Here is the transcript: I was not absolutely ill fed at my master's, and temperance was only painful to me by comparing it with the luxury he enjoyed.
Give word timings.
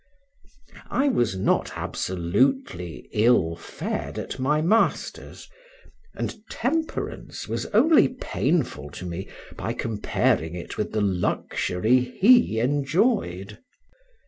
I 0.89 1.09
was 1.09 1.35
not 1.37 1.73
absolutely 1.75 3.07
ill 3.11 3.55
fed 3.55 4.17
at 4.17 4.39
my 4.39 4.59
master's, 4.59 5.47
and 6.15 6.37
temperance 6.49 7.47
was 7.47 7.67
only 7.67 8.07
painful 8.07 8.89
to 8.97 9.05
me 9.05 9.29
by 9.55 9.73
comparing 9.73 10.55
it 10.55 10.75
with 10.75 10.93
the 10.93 11.01
luxury 11.01 11.99
he 11.99 12.59
enjoyed. 12.59 13.59